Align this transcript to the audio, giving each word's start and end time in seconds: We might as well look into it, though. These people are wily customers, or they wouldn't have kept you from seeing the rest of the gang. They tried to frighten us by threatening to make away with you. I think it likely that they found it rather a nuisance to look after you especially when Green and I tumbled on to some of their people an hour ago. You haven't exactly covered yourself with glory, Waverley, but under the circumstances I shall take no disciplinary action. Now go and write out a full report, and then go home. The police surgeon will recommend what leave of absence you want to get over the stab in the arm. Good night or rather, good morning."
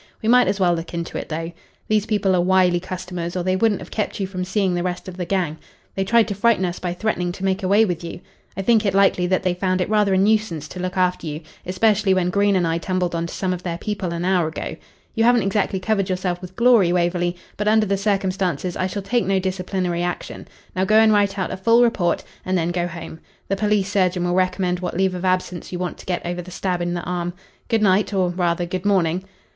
We 0.19 0.27
might 0.27 0.47
as 0.47 0.59
well 0.59 0.73
look 0.73 0.95
into 0.95 1.15
it, 1.19 1.29
though. 1.29 1.51
These 1.87 2.07
people 2.07 2.35
are 2.35 2.41
wily 2.41 2.79
customers, 2.79 3.35
or 3.35 3.43
they 3.43 3.55
wouldn't 3.55 3.81
have 3.81 3.91
kept 3.91 4.19
you 4.19 4.25
from 4.25 4.43
seeing 4.43 4.73
the 4.73 4.81
rest 4.81 5.07
of 5.07 5.15
the 5.15 5.25
gang. 5.25 5.59
They 5.93 6.03
tried 6.03 6.27
to 6.29 6.33
frighten 6.33 6.65
us 6.65 6.79
by 6.79 6.95
threatening 6.95 7.31
to 7.33 7.45
make 7.45 7.61
away 7.61 7.85
with 7.85 8.03
you. 8.03 8.19
I 8.57 8.63
think 8.63 8.83
it 8.83 8.95
likely 8.95 9.27
that 9.27 9.43
they 9.43 9.53
found 9.53 9.79
it 9.79 9.87
rather 9.91 10.15
a 10.15 10.17
nuisance 10.17 10.67
to 10.69 10.79
look 10.79 10.97
after 10.97 11.27
you 11.27 11.41
especially 11.67 12.15
when 12.15 12.31
Green 12.31 12.55
and 12.55 12.65
I 12.65 12.79
tumbled 12.79 13.13
on 13.13 13.27
to 13.27 13.33
some 13.35 13.53
of 13.53 13.61
their 13.61 13.77
people 13.77 14.11
an 14.11 14.25
hour 14.25 14.47
ago. 14.47 14.75
You 15.13 15.23
haven't 15.23 15.43
exactly 15.43 15.79
covered 15.79 16.09
yourself 16.09 16.41
with 16.41 16.55
glory, 16.55 16.91
Waverley, 16.91 17.35
but 17.55 17.67
under 17.67 17.85
the 17.85 17.95
circumstances 17.95 18.75
I 18.75 18.87
shall 18.87 19.03
take 19.03 19.25
no 19.27 19.37
disciplinary 19.37 20.01
action. 20.01 20.47
Now 20.75 20.83
go 20.83 20.95
and 20.97 21.13
write 21.13 21.37
out 21.37 21.51
a 21.51 21.57
full 21.57 21.83
report, 21.83 22.23
and 22.43 22.57
then 22.57 22.71
go 22.71 22.87
home. 22.87 23.19
The 23.49 23.55
police 23.55 23.89
surgeon 23.91 24.23
will 24.23 24.33
recommend 24.33 24.79
what 24.79 24.97
leave 24.97 25.13
of 25.13 25.25
absence 25.25 25.71
you 25.71 25.77
want 25.77 25.99
to 25.99 26.07
get 26.07 26.25
over 26.25 26.41
the 26.41 26.49
stab 26.49 26.81
in 26.81 26.95
the 26.95 27.01
arm. 27.03 27.33
Good 27.67 27.83
night 27.83 28.15
or 28.15 28.29
rather, 28.31 28.65
good 28.65 28.83
morning." 28.83 29.25